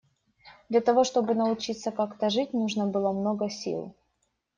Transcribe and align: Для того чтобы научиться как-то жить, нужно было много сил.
Для 0.67 0.81
того 0.81 1.03
чтобы 1.03 1.35
научиться 1.35 1.91
как-то 1.91 2.31
жить, 2.31 2.53
нужно 2.53 2.87
было 2.87 3.11
много 3.13 3.51
сил. 3.51 3.95